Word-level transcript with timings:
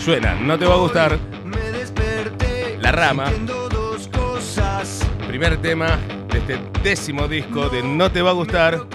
Suena, 0.00 0.34
no 0.34 0.58
te 0.58 0.64
va 0.64 0.74
a 0.74 0.78
gustar. 0.78 1.18
La 2.80 2.90
rama. 2.90 3.30
Primer 5.28 5.58
tema 5.58 5.98
de 6.32 6.38
este 6.38 6.58
décimo 6.82 7.28
disco 7.28 7.68
de 7.68 7.82
No 7.82 8.10
te 8.10 8.22
va 8.22 8.30
a 8.30 8.32
gustar. 8.32 8.86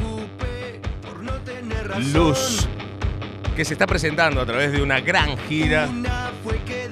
Luz. 2.11 2.67
Que 3.55 3.63
se 3.63 3.73
está 3.73 3.85
presentando 3.85 4.41
a 4.41 4.45
través 4.47 4.71
de 4.71 4.81
una 4.81 4.99
gran 4.99 5.37
gira 5.47 5.87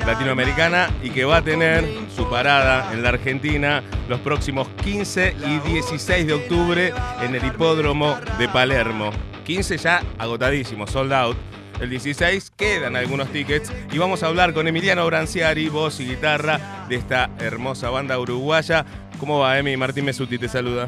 latinoamericana 0.05 0.91
y 1.02 1.09
que 1.09 1.25
va 1.25 1.38
a 1.38 1.41
tener 1.41 1.84
su 2.16 2.30
parada 2.30 2.93
en 2.93 3.02
la 3.02 3.09
Argentina 3.09 3.82
los 4.07 4.20
próximos 4.20 4.68
15 4.84 5.36
y 5.43 5.71
16 5.71 6.28
de 6.28 6.34
octubre 6.34 6.93
en 7.21 7.34
el 7.34 7.43
hipódromo 7.43 8.15
de 8.37 8.48
Palermo. 8.48 9.09
15 9.43 9.78
ya 9.78 10.04
agotadísimo, 10.20 10.86
sold 10.86 11.14
out. 11.14 11.53
El 11.83 11.89
16 11.89 12.51
quedan 12.51 12.96
algunos 12.96 13.28
tickets 13.33 13.69
y 13.92 13.97
vamos 13.97 14.23
a 14.23 14.28
hablar 14.28 14.54
con 14.54 14.69
Emiliano 14.69 15.05
Branciari, 15.05 15.68
voz 15.68 16.00
y 16.00 16.06
guitarra 16.06 16.57
de 16.87 16.96
esta 16.96 17.29
hermosa 17.42 17.89
banda 17.89 18.18
uruguaya. 18.18 18.86
¿Cómo 19.19 19.39
va, 19.39 19.59
Emi? 19.59 19.75
Martín 19.75 20.06
Mesuti 20.06 20.37
te 20.37 20.47
saluda. 20.47 20.87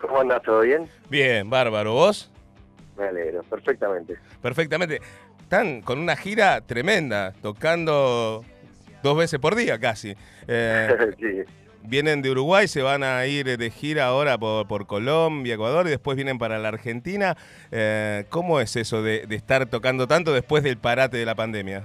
¿Cómo 0.00 0.20
andas? 0.20 0.42
¿Todo 0.42 0.62
bien? 0.62 0.88
Bien, 1.08 1.48
bárbaro. 1.48 1.92
¿Vos? 1.92 2.28
Me 2.98 3.04
alegro, 3.04 3.44
perfectamente. 3.44 4.16
Perfectamente. 4.42 5.00
Están 5.42 5.80
con 5.80 6.00
una 6.00 6.16
gira 6.16 6.60
tremenda, 6.60 7.32
tocando 7.40 8.44
dos 9.04 9.16
veces 9.16 9.38
por 9.38 9.54
día 9.54 9.78
casi. 9.78 10.16
Eh, 10.48 10.88
sí. 11.20 11.44
Vienen 11.88 12.22
de 12.22 12.30
Uruguay, 12.30 12.66
se 12.68 12.82
van 12.82 13.02
a 13.02 13.24
ir 13.26 13.58
de 13.58 13.70
gira 13.70 14.06
ahora 14.06 14.38
por, 14.38 14.66
por 14.66 14.86
Colombia, 14.86 15.54
Ecuador 15.54 15.86
y 15.86 15.90
después 15.90 16.16
vienen 16.16 16.38
para 16.38 16.58
la 16.58 16.68
Argentina. 16.68 17.36
Eh, 17.70 18.24
¿Cómo 18.28 18.60
es 18.60 18.74
eso 18.76 19.02
de, 19.02 19.26
de 19.26 19.36
estar 19.36 19.66
tocando 19.66 20.06
tanto 20.06 20.32
después 20.32 20.62
del 20.62 20.78
parate 20.78 21.16
de 21.16 21.24
la 21.24 21.34
pandemia? 21.34 21.84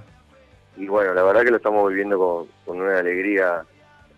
Y 0.76 0.86
bueno, 0.86 1.14
la 1.14 1.22
verdad 1.22 1.42
que 1.42 1.50
lo 1.50 1.58
estamos 1.58 1.88
viviendo 1.88 2.18
con, 2.18 2.48
con 2.64 2.80
una 2.80 2.98
alegría 2.98 3.62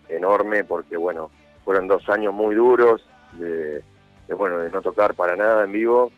enorme 0.09 0.63
porque 0.63 0.97
bueno, 0.97 1.29
fueron 1.63 1.87
dos 1.87 2.07
años 2.09 2.33
muy 2.33 2.55
duros 2.55 3.05
de, 3.33 3.83
bueno, 4.35 4.59
de 4.59 4.69
no 4.71 4.81
tocar 4.81 5.13
para 5.15 5.35
nada 5.35 5.65
en 5.65 5.71
vivo 5.71 6.11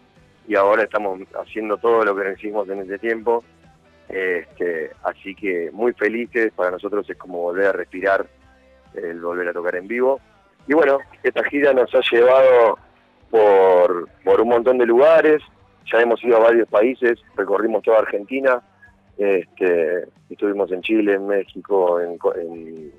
y 0.48 0.56
ahora 0.56 0.84
estamos 0.84 1.20
haciendo 1.42 1.78
todo 1.78 2.06
lo 2.06 2.16
que 2.16 2.34
hicimos 2.34 2.70
en 2.70 2.80
ese 2.80 3.00
tiempo. 3.00 3.44
Este, 4.08 4.92
así 5.04 5.36
que 5.36 5.70
muy 5.74 5.92
felices, 5.94 6.54
para 6.56 6.72
nosotros 6.72 7.10
es 7.10 7.18
como 7.18 7.40
volver 7.40 7.68
a 7.68 7.72
respirar 7.74 8.26
el 8.98 9.22
volver 9.22 9.50
a 9.50 9.54
tocar 9.54 9.76
en 9.76 9.88
vivo. 9.88 10.20
Y 10.68 10.74
bueno, 10.74 11.00
esta 11.24 11.44
gira 11.46 11.74
nos 11.74 11.94
ha 11.96 12.02
llevado 12.12 12.78
por, 13.30 14.10
por 14.24 14.42
un 14.42 14.50
montón 14.50 14.78
de 14.78 14.86
lugares, 14.86 15.42
ya 15.92 16.00
hemos 16.00 16.24
ido 16.24 16.38
a 16.38 16.42
varios 16.42 16.68
países, 16.68 17.20
recorrimos 17.36 17.84
toda 17.84 18.00
Argentina, 18.00 18.62
este, 19.18 20.08
estuvimos 20.30 20.72
en 20.72 20.82
Chile, 20.82 21.14
en 21.14 21.28
México, 21.28 22.00
en, 22.00 22.18
en, 22.36 22.92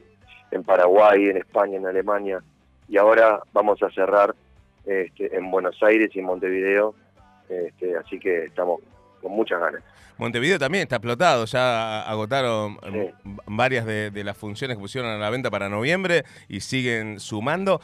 en, 0.51 0.65
Paraguay, 0.65 1.29
en 1.29 1.37
España, 1.37 1.77
en 1.77 1.87
Alemania, 1.87 2.43
y 2.89 2.97
ahora 2.97 3.41
vamos 3.53 3.83
a 3.83 3.91
cerrar 3.91 4.35
este, 4.85 5.37
en 5.37 5.51
Buenos 5.51 5.83
Aires 5.83 6.11
y 6.15 6.21
en 6.21 6.25
Montevideo, 6.25 6.95
este, 7.49 7.97
así 7.97 8.19
que 8.19 8.45
estamos 8.45 8.81
con 9.21 9.33
muchas 9.33 9.61
ganas. 9.61 9.83
Montevideo 10.17 10.59
también 10.59 10.83
está 10.83 10.97
explotado, 10.97 11.45
ya 11.45 12.03
agotaron 12.03 12.79
sí. 12.83 13.31
varias 13.47 13.87
de, 13.87 14.11
de, 14.11 14.25
las 14.25 14.37
funciones 14.37 14.77
que 14.77 14.81
pusieron 14.81 15.11
a 15.11 15.17
la 15.17 15.31
venta 15.31 15.49
para 15.49 15.69
noviembre 15.69 16.25
y 16.49 16.61
siguen 16.61 17.21
sumando. 17.21 17.81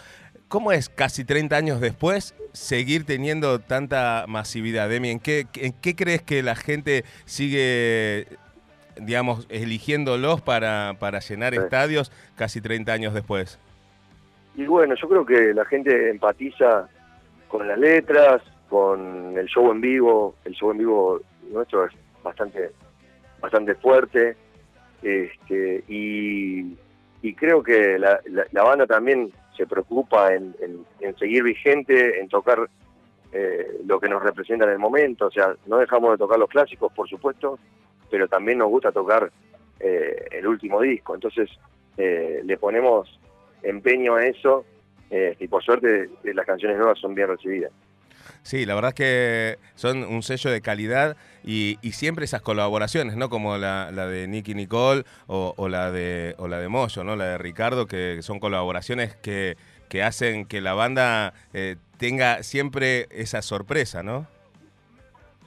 ¿Cómo 0.48 0.72
es 0.72 0.88
casi 0.88 1.24
30 1.24 1.56
años 1.56 1.80
después 1.80 2.34
seguir 2.52 3.04
teniendo 3.04 3.58
tanta 3.60 4.24
masividad? 4.28 4.88
Demi, 4.88 5.10
¿en 5.10 5.20
qué, 5.20 5.46
¿en 5.54 5.72
qué 5.72 5.96
crees 5.96 6.22
que 6.22 6.42
la 6.42 6.54
gente 6.54 7.04
sigue, 7.24 8.26
digamos, 8.96 9.46
eligiéndolos 9.48 10.42
para, 10.42 10.94
para 10.98 11.20
llenar 11.20 11.54
sí. 11.54 11.60
estadios 11.60 12.12
casi 12.36 12.60
30 12.60 12.92
años 12.92 13.14
después? 13.14 13.58
Y 14.54 14.66
bueno, 14.66 14.94
yo 14.94 15.08
creo 15.08 15.26
que 15.26 15.54
la 15.54 15.64
gente 15.64 16.10
empatiza 16.10 16.88
con 17.48 17.66
las 17.66 17.78
letras, 17.78 18.42
con 18.74 19.38
el 19.38 19.46
show 19.46 19.70
en 19.70 19.80
vivo, 19.80 20.34
el 20.44 20.52
show 20.52 20.72
en 20.72 20.78
vivo 20.78 21.20
nuestro 21.48 21.84
es 21.84 21.92
bastante 22.24 22.72
bastante 23.40 23.76
fuerte 23.76 24.36
este 25.00 25.84
y, 25.86 26.76
creo 27.36 27.62
que 27.62 28.00
la, 28.00 28.20
banda 28.64 28.84
también 28.84 29.30
se 29.56 29.64
preocupa 29.68 30.34
en 30.34 30.56
seguir 31.20 31.44
vigente, 31.44 32.18
en 32.18 32.28
tocar 32.28 32.68
eh, 33.32 33.78
lo 33.86 34.00
que 34.00 34.08
nos 34.08 34.24
representa 34.24 34.64
en 34.64 34.72
el 34.72 34.80
momento, 34.80 35.26
o 35.26 35.30
sea, 35.30 35.54
no 35.66 35.78
dejamos 35.78 36.10
de 36.10 36.18
tocar 36.18 36.40
los 36.40 36.48
clásicos, 36.48 36.92
por 36.92 37.08
supuesto, 37.08 37.60
pero 38.10 38.26
también 38.26 38.58
nos 38.58 38.70
gusta 38.70 38.90
tocar 38.90 39.30
eh, 39.78 40.26
el 40.32 40.48
último 40.48 40.80
disco, 40.80 41.14
entonces 41.14 41.48
eh, 41.96 42.40
le 42.44 42.56
ponemos 42.56 43.20
empeño 43.62 44.16
a 44.16 44.26
eso 44.26 44.64
y 45.38 45.46
por 45.46 45.62
suerte 45.62 46.10
las 46.24 46.44
canciones 46.44 46.76
nuevas 46.76 46.98
son 46.98 47.14
bien 47.14 47.28
recibidas. 47.28 47.70
Sí, 48.44 48.66
la 48.66 48.74
verdad 48.74 48.90
es 48.90 48.94
que 48.94 49.58
son 49.74 50.04
un 50.04 50.22
sello 50.22 50.50
de 50.50 50.60
calidad 50.60 51.16
y, 51.42 51.78
y 51.80 51.92
siempre 51.92 52.26
esas 52.26 52.42
colaboraciones, 52.42 53.16
¿no? 53.16 53.30
Como 53.30 53.56
la, 53.56 53.90
la 53.90 54.06
de 54.06 54.28
Nicky 54.28 54.54
Nicole 54.54 55.04
o, 55.26 55.54
o, 55.56 55.68
la 55.70 55.90
de 55.90 56.34
o 56.36 56.46
la 56.46 56.58
de 56.58 56.68
Moyo, 56.68 57.04
¿no? 57.04 57.16
La 57.16 57.24
de 57.24 57.38
Ricardo, 57.38 57.86
que 57.86 58.20
son 58.20 58.40
colaboraciones 58.40 59.16
que, 59.16 59.56
que 59.88 60.02
hacen 60.02 60.44
que 60.44 60.60
la 60.60 60.74
banda 60.74 61.32
eh, 61.54 61.76
tenga 61.96 62.42
siempre 62.42 63.06
esa 63.10 63.40
sorpresa, 63.40 64.02
¿no? 64.02 64.26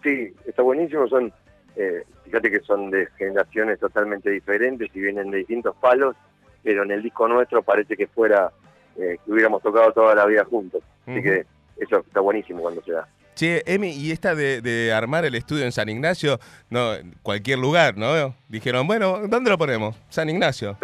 Sí, 0.01 0.33
está 0.47 0.63
buenísimo. 0.63 1.07
Son, 1.07 1.31
eh, 1.75 2.03
fíjate 2.25 2.49
que 2.49 2.61
son 2.61 2.89
de 2.89 3.05
generaciones 3.15 3.79
totalmente 3.79 4.31
diferentes 4.31 4.89
y 4.95 4.99
vienen 4.99 5.29
de 5.29 5.37
distintos 5.37 5.75
palos, 5.75 6.15
pero 6.63 6.81
en 6.81 6.89
el 6.89 7.03
disco 7.03 7.27
nuestro 7.27 7.61
parece 7.61 7.95
que 7.95 8.07
fuera 8.07 8.51
eh, 8.97 9.19
que 9.23 9.31
hubiéramos 9.31 9.61
tocado 9.61 9.93
toda 9.93 10.15
la 10.15 10.25
vida 10.25 10.43
juntos. 10.45 10.81
Así 11.05 11.11
uh 11.11 11.21
-huh. 11.21 11.23
que 11.23 11.56
eso 11.79 11.99
está 11.99 12.19
buenísimo 12.19 12.61
cuando 12.61 12.81
se 12.83 12.91
da. 12.91 13.07
Che, 13.35 13.61
Emi, 13.67 13.91
y 13.91 14.11
esta 14.11 14.33
de, 14.33 14.61
de, 14.61 14.91
armar 14.91 15.23
el 15.23 15.35
estudio 15.35 15.63
en 15.63 15.71
San 15.71 15.89
Ignacio, 15.89 16.39
no, 16.71 16.93
cualquier 17.21 17.59
lugar, 17.59 17.95
¿no? 17.95 18.33
Dijeron, 18.49 18.87
bueno, 18.87 19.27
¿dónde 19.27 19.51
lo 19.51 19.59
ponemos? 19.59 19.95
San 20.09 20.27
Ignacio. 20.27 20.75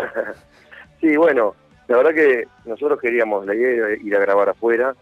sí, 1.02 1.18
bueno, 1.18 1.56
la 1.88 1.98
verdad 1.98 2.14
que 2.14 2.48
nosotros 2.66 3.00
queríamos, 3.02 3.46
la 3.48 3.56
idea 3.56 3.88
era 3.88 3.94
ir 3.94 4.16
a 4.16 4.20
grabar 4.20 4.50
afuera, 4.50 4.96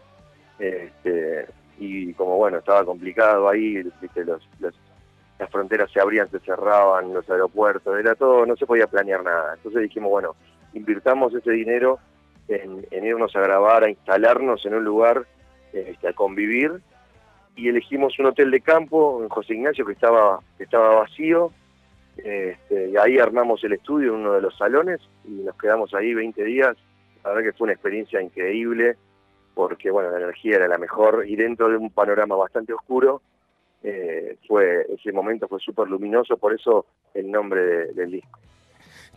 este, 0.58 1.46
y 1.78 2.14
como 2.14 2.36
bueno, 2.36 2.58
estaba 2.58 2.84
complicado 2.84 3.48
ahí. 3.48 3.82
Los, 3.82 3.92
los, 4.58 4.74
las 5.38 5.50
fronteras 5.50 5.90
se 5.92 6.00
abrían, 6.00 6.30
se 6.30 6.38
cerraban, 6.40 7.12
los 7.12 7.28
aeropuertos, 7.28 7.98
era 7.98 8.14
todo, 8.14 8.46
no 8.46 8.56
se 8.56 8.66
podía 8.66 8.86
planear 8.86 9.22
nada. 9.22 9.54
Entonces 9.54 9.82
dijimos, 9.82 10.10
bueno, 10.10 10.36
invirtamos 10.72 11.34
ese 11.34 11.50
dinero 11.50 11.98
en, 12.48 12.86
en 12.90 13.04
irnos 13.04 13.34
a 13.36 13.40
grabar, 13.40 13.84
a 13.84 13.90
instalarnos 13.90 14.64
en 14.64 14.74
un 14.74 14.84
lugar 14.84 15.26
este, 15.72 16.08
a 16.08 16.12
convivir 16.12 16.80
y 17.56 17.68
elegimos 17.68 18.18
un 18.18 18.26
hotel 18.26 18.50
de 18.50 18.60
campo 18.60 19.22
en 19.22 19.28
José 19.28 19.54
Ignacio 19.54 19.84
que 19.84 19.92
estaba, 19.92 20.40
que 20.56 20.64
estaba 20.64 21.00
vacío 21.00 21.52
este, 22.16 22.90
y 22.90 22.96
ahí 22.96 23.18
armamos 23.18 23.62
el 23.64 23.72
estudio 23.72 24.14
en 24.14 24.20
uno 24.20 24.32
de 24.34 24.42
los 24.42 24.56
salones 24.56 25.00
y 25.24 25.30
nos 25.30 25.56
quedamos 25.56 25.94
ahí 25.94 26.14
20 26.14 26.44
días. 26.44 26.76
La 27.24 27.30
verdad 27.30 27.44
que 27.44 27.56
fue 27.56 27.66
una 27.66 27.72
experiencia 27.72 28.20
increíble 28.20 28.96
porque 29.54 29.90
bueno, 29.90 30.10
la 30.10 30.18
energía 30.18 30.56
era 30.56 30.68
la 30.68 30.78
mejor 30.78 31.24
y 31.26 31.36
dentro 31.36 31.68
de 31.68 31.76
un 31.76 31.90
panorama 31.90 32.36
bastante 32.36 32.72
oscuro 32.72 33.22
eh, 33.82 34.36
fue 34.46 34.86
ese 34.88 35.12
momento 35.12 35.48
fue 35.48 35.58
súper 35.58 35.88
luminoso, 35.88 36.36
por 36.36 36.54
eso 36.54 36.86
el 37.14 37.30
nombre 37.30 37.62
de, 37.62 37.92
del 37.94 38.10
disco. 38.12 38.38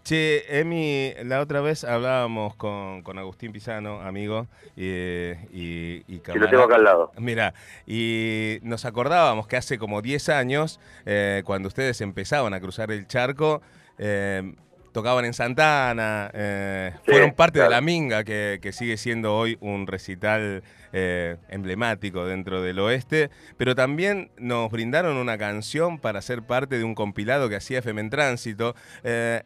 Che, 0.06 0.46
Emi, 0.60 1.16
la 1.24 1.42
otra 1.42 1.62
vez 1.62 1.84
hablábamos 1.84 2.56
con, 2.56 3.02
con 3.02 3.18
Agustín 3.18 3.52
Pisano, 3.52 4.02
amigo, 4.02 4.46
y, 4.76 5.32
y, 5.52 6.22
lo 6.36 6.48
tengo 6.48 6.62
acá 6.66 6.76
al 6.76 6.84
lado. 6.84 7.12
Mira, 7.18 7.56
y 7.88 8.60
nos 8.62 8.86
acordábamos 8.86 9.48
que 9.48 9.58
hace 9.58 9.80
como 9.80 10.04
10 10.04 10.30
años, 10.30 10.80
eh, 11.08 11.42
cuando 11.44 11.70
ustedes 11.70 12.02
empezaban 12.02 12.54
a 12.54 12.60
cruzar 12.60 12.92
el 12.92 13.08
charco, 13.08 13.64
eh, 13.98 14.54
tocaban 14.92 15.26
en 15.26 15.34
Santana, 15.34 16.30
eh, 16.36 16.92
sí, 17.04 17.12
fueron 17.12 17.32
parte 17.32 17.58
claro. 17.58 17.72
de 17.72 17.76
la 17.76 17.82
Minga, 17.82 18.24
que, 18.24 18.60
que, 18.62 18.72
sigue 18.74 18.98
siendo 18.98 19.36
hoy 19.36 19.58
un 19.60 19.88
recital 19.88 20.62
eh, 20.94 21.36
emblemático 21.50 22.26
dentro 22.26 22.62
del 22.62 22.78
oeste, 22.78 23.32
pero 23.58 23.74
también 23.74 24.30
nos 24.38 24.72
brindaron 24.72 25.18
una 25.18 25.38
canción 25.40 25.98
para 25.98 26.22
ser 26.22 26.44
parte 26.44 26.78
de 26.78 26.84
un 26.84 26.94
compilado 26.94 27.50
que 27.50 27.56
hacía 27.58 27.80
FM 27.80 28.02
en 28.02 28.10
Tránsito. 28.12 28.76
Eh, 29.04 29.42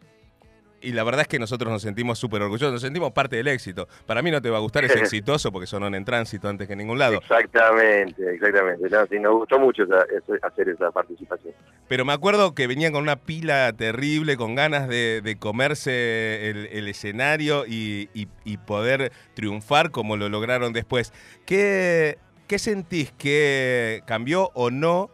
y 0.81 0.91
la 0.91 1.03
verdad 1.03 1.21
es 1.21 1.27
que 1.27 1.39
nosotros 1.39 1.71
nos 1.71 1.81
sentimos 1.81 2.19
súper 2.19 2.41
orgullosos, 2.41 2.73
nos 2.73 2.81
sentimos 2.81 3.11
parte 3.11 3.35
del 3.35 3.47
éxito. 3.47 3.87
Para 4.05 4.21
mí 4.21 4.31
no 4.31 4.41
te 4.41 4.49
va 4.49 4.57
a 4.57 4.61
gustar, 4.61 4.85
es 4.85 4.95
exitoso 4.95 5.51
porque 5.51 5.67
sonó 5.67 5.87
en 5.87 6.05
tránsito 6.05 6.47
antes 6.47 6.67
que 6.67 6.73
en 6.73 6.79
ningún 6.79 6.99
lado. 6.99 7.17
Exactamente, 7.17 8.33
exactamente. 8.33 8.89
No, 8.89 9.05
sí, 9.07 9.19
nos 9.19 9.33
gustó 9.33 9.59
mucho 9.59 9.83
esa, 9.83 10.01
esa, 10.03 10.47
hacer 10.47 10.69
esa 10.69 10.91
participación. 10.91 11.53
Pero 11.87 12.05
me 12.05 12.13
acuerdo 12.13 12.53
que 12.53 12.67
venían 12.67 12.93
con 12.93 13.03
una 13.03 13.17
pila 13.17 13.71
terrible, 13.73 14.37
con 14.37 14.55
ganas 14.55 14.87
de, 14.87 15.21
de 15.23 15.37
comerse 15.37 16.49
el, 16.49 16.67
el 16.67 16.87
escenario 16.87 17.65
y, 17.65 18.09
y, 18.13 18.27
y, 18.45 18.57
poder 18.57 19.11
triunfar 19.33 19.91
como 19.91 20.17
lo 20.17 20.29
lograron 20.29 20.73
después. 20.73 21.13
¿Qué, 21.45 22.17
qué 22.47 22.59
sentís 22.59 23.11
que 23.11 24.01
cambió 24.05 24.51
o 24.53 24.69
no 24.69 25.09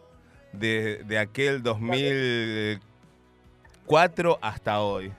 de, 0.52 1.02
de 1.04 1.18
aquel 1.18 1.62
2000? 1.62 2.80
2004 3.86 4.38
hasta 4.42 4.80
hoy? 4.80 5.12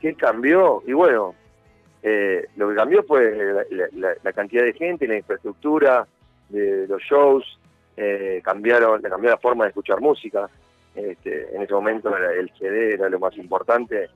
¿Qué 0.00 0.14
cambió? 0.14 0.82
Y 0.86 0.92
bueno, 0.92 1.34
eh, 2.02 2.46
lo 2.56 2.70
que 2.70 2.74
cambió 2.74 3.02
fue 3.02 3.66
la, 3.70 4.32
cantidad 4.32 4.64
de 4.64 4.72
gente, 4.72 5.06
la 5.06 5.16
infraestructura, 5.16 6.06
de 6.48 6.86
los 6.88 7.02
shows, 7.02 7.58
eh, 7.96 8.40
cambiaron, 8.42 9.02
cambió 9.02 9.30
la 9.30 9.38
forma 9.38 9.64
de 9.64 9.70
escuchar 9.70 10.00
música. 10.00 10.48
Este, 10.94 11.54
en 11.54 11.62
ese 11.62 11.72
momento 11.72 12.14
el 12.16 12.50
CD 12.58 12.94
era 12.94 13.08
lo 13.08 13.20
más 13.20 13.36
importante 13.36 14.08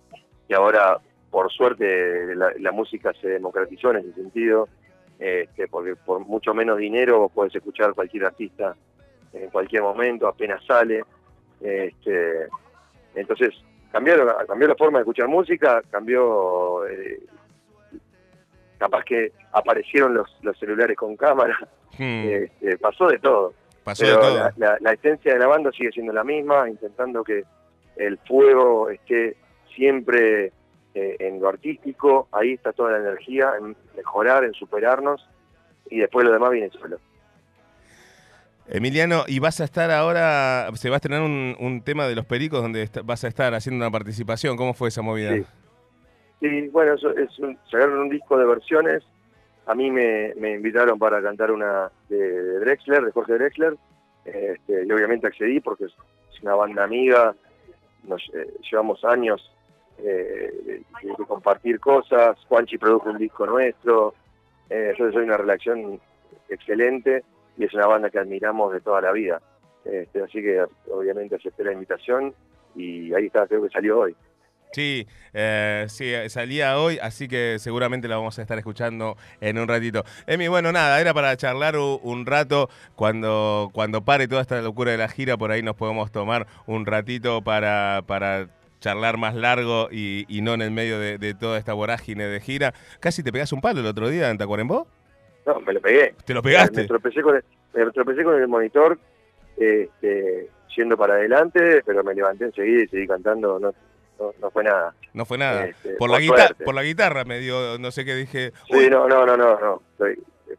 y 0.49 0.55
ahora, 0.55 0.99
por 1.31 1.53
suerte, 1.53 2.35
la, 2.35 2.73
música 2.73 3.13
se 3.21 3.29
democratizó 3.29 3.91
en 3.91 3.99
ese 3.99 4.13
sentido, 4.15 4.69
este, 5.19 5.69
porque 5.69 5.95
por 5.95 6.21
mucho 6.21 6.53
menos 6.55 6.79
dinero 6.79 7.31
puedes 7.33 7.55
escuchar 7.55 7.95
cualquier 7.95 8.25
artista 8.27 8.75
en 9.33 9.51
cualquier 9.51 9.83
momento, 9.83 10.27
apenas 10.27 10.65
sale. 10.65 11.05
Este, 11.61 12.47
entonces, 13.15 13.55
cambiaron, 13.95 14.29
cambió 14.49 14.67
la 14.67 14.75
forma 14.75 14.99
de 14.99 15.03
escuchar 15.03 15.29
música, 15.29 15.81
cambió 15.89 16.85
eh, 16.89 17.21
capaz 18.77 19.05
que 19.05 19.31
aparecieron 19.53 20.15
los, 20.15 20.37
los 20.43 20.59
celulares 20.59 20.97
con 20.97 21.17
cámara, 21.17 21.57
hmm. 21.97 22.29
este, 22.29 22.77
pasó 22.79 23.07
de 23.07 23.21
todo. 23.21 23.55
Pasó 23.85 24.05
de 24.05 24.15
todo. 24.15 24.51
La, 24.57 24.93
esencia 24.93 25.35
de 25.35 25.39
la 25.39 25.47
banda 25.47 25.71
sigue 25.71 25.93
siendo 25.93 26.13
la 26.13 26.25
misma, 26.25 26.69
intentando 26.69 27.23
que 27.23 27.45
el 27.95 28.19
fuego 28.27 28.91
esté 28.91 29.37
siempre 29.77 30.47
eh, 30.95 31.17
en 31.21 31.39
lo 31.41 31.49
artístico, 31.49 32.27
ahí 32.33 32.55
está 32.55 32.73
toda 32.73 32.93
la 32.93 32.99
energía, 32.99 33.53
en 33.61 33.77
mejorar, 33.97 34.43
en 34.43 34.55
superarnos, 34.55 35.25
y 35.89 36.01
después 36.01 36.27
lo 36.27 36.33
demás 36.33 36.51
viene 36.51 36.71
solo. 36.71 36.99
Emiliano, 38.67 39.25
y 39.27 39.41
vas 39.41 39.61
a 39.61 39.65
estar 39.65 39.91
ahora, 39.91 40.71
se 40.75 40.89
va 40.89 40.97
a 40.97 40.99
estrenar 40.99 41.23
un, 41.23 41.83
tema 41.85 42.07
de 42.07 42.15
los 42.15 42.25
pericos 42.25 42.63
donde 42.63 42.89
vas 43.05 43.23
a 43.25 43.29
estar 43.29 43.53
haciendo 43.55 43.85
una 43.85 43.91
participación. 43.91 44.57
¿Cómo 44.57 44.73
fue 44.73 44.89
esa 44.89 45.03
movida? 45.03 45.35
Sí, 46.41 46.69
bueno, 46.69 46.95
es, 46.95 47.39
un, 47.39 47.59
sacaron 47.71 47.99
un 47.99 48.09
disco 48.09 48.39
de 48.39 48.47
versiones. 48.47 49.03
A 49.67 49.75
mí 49.75 49.91
me, 49.91 50.33
invitaron 50.39 50.99
para 50.99 51.23
cantar 51.23 51.51
una 51.51 51.91
de, 52.09 52.61
Drexler, 52.61 53.05
de 53.05 53.13
Jorge 53.13 53.35
Drexler. 53.35 53.77
Este, 54.25 54.87
y 54.87 54.93
obviamente 54.93 55.27
accedí 55.27 55.61
porque 55.61 55.85
es, 55.85 55.93
una 56.43 56.55
banda 56.55 56.85
amiga. 56.85 57.35
Eh, 58.35 58.55
llevamos 58.71 59.03
años 59.05 59.51
eh, 59.99 60.83
de, 61.03 61.25
compartir 61.27 61.81
cosas. 61.81 62.39
Juanchi 62.49 62.79
produjo 62.79 63.11
un 63.11 63.19
disco 63.19 63.47
nuestro. 63.47 64.15
Eh, 64.71 64.95
yo 64.99 65.13
soy 65.13 65.25
una 65.25 65.37
relación 65.37 66.01
excelente 66.49 67.25
y 67.57 67.65
es 67.65 67.75
una 67.75 67.87
banda 67.87 68.11
que 68.11 68.19
admiramos 68.19 68.73
de 68.73 68.81
toda 68.81 69.01
la 69.01 69.13
vida. 69.13 69.41
Este, 69.85 70.23
así 70.23 70.41
que 70.41 70.65
obviamente 70.91 71.37
acepté 71.37 71.65
la 71.65 71.73
invitación 71.73 72.35
y 72.75 73.13
ahí 73.15 73.27
está, 73.27 73.47
creo 73.47 73.63
que 73.63 73.71
salió 73.71 74.01
hoy. 74.01 74.17
Sí, 74.73 75.07
eh, 75.35 75.87
sí, 75.89 76.13
salía 76.29 76.79
hoy, 76.79 76.99
así 77.01 77.29
que 77.29 77.61
seguramente 77.61 78.09
la 78.09 78.17
vamos 78.17 78.37
a 78.41 78.43
estar 78.43 78.59
escuchando 78.59 79.17
en 79.41 79.57
un 79.59 79.69
ratito. 79.69 80.03
Emi, 80.27 80.49
bueno, 80.49 80.73
nada, 80.73 81.01
era 81.01 81.15
para 81.15 81.37
charlar 81.37 81.77
un 81.77 82.27
rato. 82.27 82.69
Cuando, 82.97 83.71
cuando 83.73 84.05
pare 84.05 84.27
toda 84.27 84.43
esta 84.43 84.61
locura 84.63 84.91
de 84.91 84.99
la 84.99 85.09
gira, 85.09 85.37
por 85.37 85.53
ahí 85.53 85.63
nos 85.63 85.77
podemos 85.77 86.11
tomar 86.11 86.49
un 86.67 86.87
ratito 86.87 87.41
para, 87.43 88.03
para 88.05 88.49
charlar 88.85 89.17
más 89.17 89.35
largo 89.35 89.89
y, 89.91 90.27
no 90.43 90.53
en 90.53 90.61
el 90.61 90.71
medio 90.71 90.99
de, 90.99 91.35
toda 91.35 91.57
esta 91.59 91.73
vorágine 91.73 92.25
de 92.25 92.41
gira. 92.41 92.75
Casi 93.01 93.23
te 93.23 93.33
pegas 93.33 93.53
un 93.53 93.63
palo 93.63 93.81
el 93.81 93.87
otro 93.87 94.11
día 94.11 94.29
en 94.29 94.37
Tacuarembó. 94.37 94.87
No, 95.47 95.61
me 95.61 95.73
lo 95.73 95.81
pegué. 95.81 96.15
¿Te 96.25 96.35
lo 96.35 96.43
pegaste? 96.43 96.83
Me 96.83 96.87
tropecé 96.87 97.23
con 97.23 97.37
el, 97.37 97.93
tropecé 97.93 98.25
con 98.25 98.41
el 98.41 98.49
monitor, 98.49 98.99
este, 99.57 100.49
yendo 100.77 100.97
para 100.97 101.15
adelante, 101.15 101.83
pero 101.85 102.03
me 102.03 102.15
levanté 102.15 102.45
enseguida 102.45 102.85
y 102.85 102.89
seguí 102.89 103.07
cantando. 103.07 103.59
No, 103.59 103.73
no, 104.41 104.51
fue 104.51 104.65
nada. 104.65 104.95
No 105.13 105.25
fue 105.25 105.39
nada. 105.39 105.67
Este, 105.67 105.95
por, 105.95 106.11
la 106.11 106.19
guitarra, 106.19 106.55
por 106.65 106.75
la 106.75 106.83
guitarra 106.83 107.25
me 107.25 107.39
dio, 107.41 107.79
no 107.79 107.91
sé 107.91 108.05
qué 108.05 108.15
dije. 108.15 108.53
Sí, 108.71 108.89
no, 108.91 109.09
no, 109.09 109.27
no, 109.27 109.37
no. 109.37 109.59
no. 109.59 109.83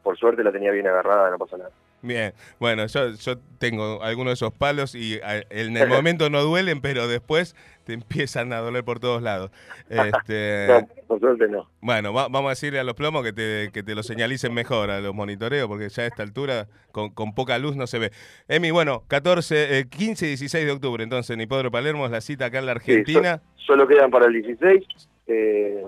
por 0.03 0.17
suerte 0.17 0.43
la 0.43 0.51
tenía 0.51 0.71
bien 0.71 0.87
agarrada, 0.87 1.29
no 1.31 1.37
pasa 1.37 1.57
nada. 1.57 1.71
Bien, 2.05 2.33
bueno, 2.59 2.85
yo, 2.85 3.13
yo 3.13 3.37
tengo 3.57 4.03
algunos 4.03 4.31
de 4.31 4.33
esos 4.35 4.53
palos 4.53 4.93
y 4.93 5.19
en 5.49 5.75
el 5.75 5.87
momento 5.87 6.29
no 6.29 6.43
duelen, 6.43 6.81
pero 6.81 7.07
después 7.07 7.55
te 7.83 7.93
empiezan 7.93 8.53
a 8.53 8.57
doler 8.57 8.83
por 8.83 8.99
todos 8.99 9.23
lados. 9.23 9.49
Este, 9.89 10.67
no, 10.69 10.87
por 11.07 11.19
suerte 11.19 11.47
no. 11.47 11.67
Bueno, 11.81 12.13
vamos 12.13 12.45
a 12.45 12.49
decirle 12.49 12.79
a 12.79 12.83
los 12.83 12.93
plomos 12.93 13.23
que 13.23 13.33
te, 13.33 13.71
que 13.73 13.81
te 13.81 13.95
lo 13.95 14.03
señalicen 14.03 14.53
mejor 14.53 14.91
a 14.91 15.01
los 15.01 15.15
monitoreos, 15.15 15.67
porque 15.67 15.89
ya 15.89 16.03
a 16.03 16.05
esta 16.05 16.21
altura 16.21 16.67
con, 16.91 17.09
con 17.09 17.33
poca 17.33 17.57
luz 17.57 17.75
no 17.75 17.87
se 17.87 17.97
ve. 17.97 18.11
Emi, 18.47 18.69
bueno, 18.69 19.03
14, 19.07 19.87
15 19.89 20.25
y 20.25 20.29
16 20.29 20.65
de 20.65 20.71
octubre, 20.71 21.03
entonces 21.03 21.33
en 21.33 21.41
Hipódromo 21.41 21.71
Palermo 21.71 22.05
es 22.05 22.11
la 22.11 22.21
cita 22.21 22.45
acá 22.45 22.59
en 22.59 22.67
la 22.67 22.73
Argentina. 22.73 23.41
solo 23.55 23.87
quedan 23.87 24.11
para 24.11 24.27
el 24.27 24.33
16 24.33 24.83
eh, 25.27 25.83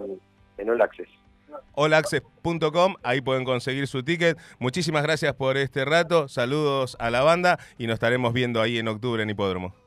en 0.58 0.69
All 0.69 0.81
Access 0.81 1.17
allAccess.com, 1.75 2.95
ahí 3.03 3.21
pueden 3.21 3.45
conseguir 3.45 3.88
su 3.88 4.03
ticket. 4.03 4.38
Muchísimas 4.59 5.03
gracias 5.03 5.33
por 5.33 5.57
este 5.57 5.85
rato, 5.85 6.27
saludos 6.27 6.97
a 6.99 7.09
la 7.09 7.21
banda 7.21 7.59
y 7.77 7.88
nos 7.88 7.95
estaremos 7.95 8.33
viendo 8.33 8.61
ahí 8.61 8.77
en 8.77 8.88
octubre 8.88 9.23
en 9.23 9.29
Hipódromo. 9.29 9.87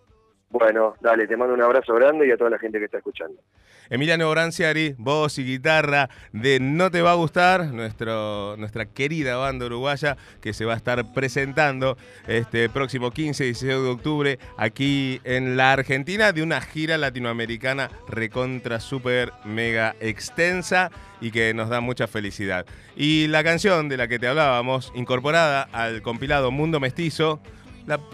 Bueno, 0.51 0.95
dale, 1.01 1.29
te 1.29 1.37
mando 1.37 1.55
un 1.55 1.63
abrazo 1.63 1.95
grande 1.95 2.27
y 2.27 2.33
a 2.33 2.37
toda 2.37 2.51
la 2.51 2.59
gente 2.59 2.81
que 2.81 2.87
está 2.87 2.99
escuchando. 2.99 3.41
Emiliano 3.89 4.29
Branciari, 4.31 4.97
voz 4.99 5.39
y 5.39 5.45
guitarra 5.45 6.11
de 6.33 6.59
No 6.59 6.91
Te 6.91 7.03
Va 7.03 7.13
a 7.13 7.15
Gustar, 7.15 7.67
nuestra 7.73 8.87
querida 8.87 9.37
banda 9.37 9.67
uruguaya 9.67 10.17
que 10.41 10.53
se 10.53 10.65
va 10.65 10.75
a 10.75 10.77
estar 10.77 11.13
presentando 11.13 11.97
este 12.27 12.69
próximo 12.69 13.13
15 13.13 13.45
y 13.45 13.47
16 13.47 13.83
de 13.83 13.89
octubre 13.89 14.39
aquí 14.57 15.21
en 15.23 15.57
la 15.57 15.73
Argentina 15.73 16.33
de 16.33 16.43
una 16.43 16.61
gira 16.61 16.99
latinoamericana 16.99 17.89
recontra 18.09 18.81
super 18.81 19.33
mega 19.45 19.95
extensa 20.01 20.91
y 21.21 21.31
que 21.31 21.55
nos 21.55 21.69
da 21.69 21.81
mucha 21.81 22.09
felicidad. 22.09 22.67
Y 22.97 23.29
la 23.29 23.45
canción 23.45 23.89
de 23.89 23.97
la 23.97 24.09
que 24.09 24.19
te 24.19 24.27
hablábamos, 24.27 24.93
incorporada 24.97 25.69
al 25.73 26.03
compilado 26.03 26.51
Mundo 26.51 26.81
Mestizo, 26.81 27.41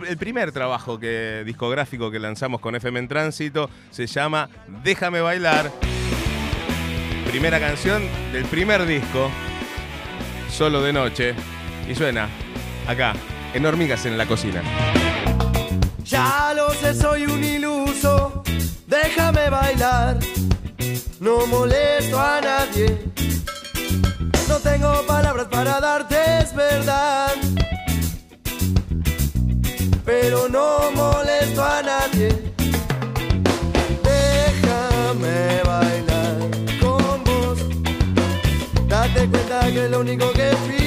el 0.07 0.17
primer 0.17 0.53
trabajo 0.53 0.99
que, 0.99 1.43
discográfico 1.45 2.11
que 2.11 2.19
lanzamos 2.19 2.61
con 2.61 2.75
FM 2.75 3.01
en 3.01 3.09
Tránsito 3.09 3.69
se 3.91 4.07
llama 4.07 4.49
Déjame 4.83 5.21
bailar. 5.21 5.71
Primera 7.29 7.61
canción 7.61 8.03
del 8.33 8.45
primer 8.45 8.87
disco, 8.87 9.31
solo 10.51 10.81
de 10.81 10.93
noche, 10.93 11.35
y 11.89 11.95
suena 11.95 12.29
acá, 12.87 13.15
en 13.53 13.67
Hormigas 13.67 14.07
en 14.07 14.17
la 14.17 14.27
cocina. 14.27 14.63
Ya 16.05 16.55
lo 16.55 16.71
sé, 16.71 16.95
soy 16.95 17.27
un 17.27 17.43
iluso, 17.43 18.43
déjame 18.87 19.51
bailar, 19.51 20.19
no 21.21 21.47
molesto 21.49 22.19
a 22.19 22.41
nadie, 22.41 22.99
no 24.49 24.59
tengo 24.61 25.05
palabras 25.07 25.49
para 25.49 25.81
darte, 25.81 26.39
es 26.39 26.55
verdad 26.55 27.35
pero 30.21 30.49
no 30.49 30.91
molesto 30.93 31.63
a 31.63 31.83
nadie. 31.83 32.29
Déjame 34.03 35.63
bailar 35.63 36.39
con 36.81 37.25
vos. 37.25 37.59
Date 38.89 39.29
cuenta 39.29 39.61
que 39.73 39.85
es 39.85 39.91
lo 39.91 40.01
único 40.01 40.33
que 40.33 40.49
pido. 40.67 40.86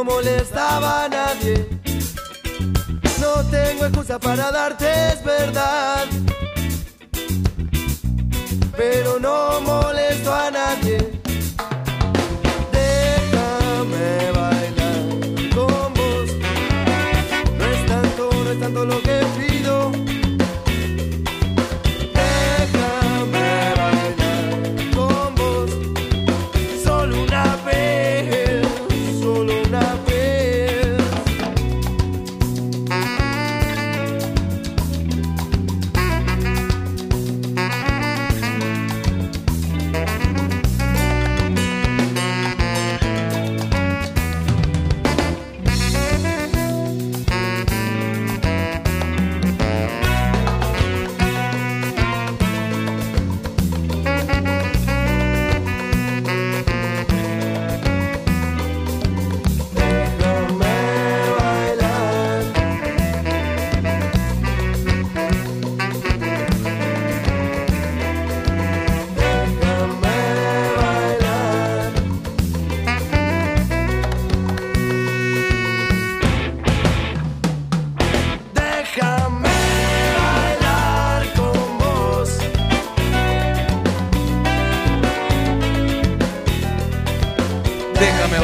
No 0.00 0.04
molestaba 0.04 1.04
a 1.04 1.08
nadie. 1.08 1.68
No 3.20 3.44
tengo 3.50 3.84
excusa 3.84 4.18
para 4.18 4.50
darte, 4.50 4.86
es 5.12 5.22
verdad. 5.22 6.06
Pero 8.76 9.18
no 9.18 9.60
molesto 9.60 9.79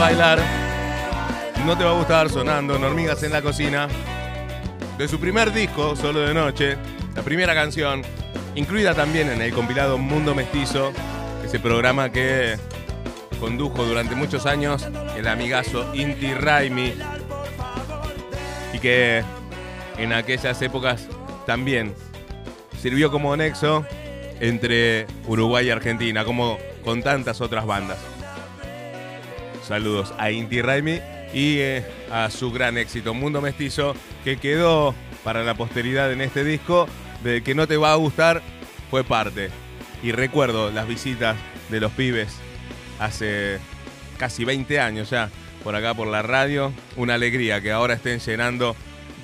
bailar. 0.07 0.39
No 1.65 1.77
te 1.77 1.83
va 1.83 1.91
a 1.91 1.95
gustar 1.95 2.31
sonando 2.31 2.75
Hormigas 2.75 3.25
en 3.25 3.33
la 3.33 3.43
cocina. 3.43 3.89
De 4.97 5.09
su 5.09 5.19
primer 5.19 5.53
disco, 5.53 5.97
Solo 5.97 6.21
de 6.21 6.33
Noche, 6.33 6.77
la 7.17 7.23
primera 7.23 7.55
canción, 7.55 8.03
incluida 8.55 8.95
también 8.95 9.29
en 9.31 9.43
el 9.43 9.53
compilado 9.53 9.99
Mundo 9.99 10.33
Mestizo, 10.33 10.93
ese 11.45 11.59
programa 11.59 12.13
que 12.13 12.57
condujo 13.41 13.85
durante 13.85 14.15
muchos 14.15 14.47
años 14.47 14.87
el 15.17 15.27
amigazo 15.27 15.93
Inti 15.93 16.35
Raimi 16.35 16.95
y 18.75 18.79
que 18.79 19.25
en 19.99 20.13
aquellas 20.13 20.63
épocas 20.63 21.09
también 21.47 21.97
sirvió 22.81 23.11
como 23.11 23.37
nexo 23.37 23.85
entre 24.39 25.09
Uruguay 25.27 25.67
y 25.67 25.71
Argentina, 25.71 26.25
como 26.25 26.59
con 26.85 27.03
tantas 27.03 27.41
otras 27.41 27.67
bandas. 27.67 27.99
Saludos 29.67 30.15
a 30.17 30.31
Inti 30.31 30.63
Raimi 30.63 31.01
y 31.35 31.59
eh, 31.59 31.85
a 32.13 32.31
su 32.31 32.53
gran 32.53 32.79
éxito 32.79 33.15
Mundo 33.15 33.41
Mestizo, 33.41 33.97
que 34.23 34.37
quedó 34.37 34.95
para 35.25 35.43
la 35.43 35.55
posteridad 35.55 36.13
en 36.13 36.21
este 36.21 36.45
disco, 36.45 36.87
de 37.25 37.43
que 37.43 37.57
no 37.57 37.67
te 37.67 37.77
va 37.77 37.93
a 37.93 37.97
gustar, 37.97 38.43
fue 38.91 39.03
parte. 39.03 39.51
Y 40.05 40.13
recuerdo 40.13 40.71
las 40.71 40.87
visitas 40.87 41.37
de 41.69 41.81
los 41.81 41.91
pibes 41.93 42.37
hace 43.01 43.59
casi 44.19 44.45
20 44.45 44.79
años 44.79 45.11
ya, 45.11 45.31
por 45.65 45.75
acá 45.75 45.95
por 45.95 46.07
la 46.07 46.23
radio. 46.23 46.73
Una 46.95 47.15
alegría 47.15 47.61
que 47.61 47.73
ahora 47.73 47.95
estén 47.95 48.21
llenando 48.21 48.77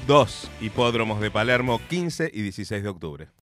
dos 0.08 0.50
hipódromos 0.60 1.20
de 1.20 1.30
Palermo, 1.30 1.80
15 1.88 2.32
y 2.34 2.42
16 2.42 2.82
de 2.82 2.88
octubre. 2.88 3.32